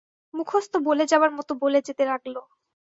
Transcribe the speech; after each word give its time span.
মুখস্থ 0.33 0.73
বলে 0.87 1.03
যাবার 1.11 1.31
মতো 1.37 1.51
বলে 1.63 1.79
যেতে 1.87 2.03
লাগল! 2.05 2.35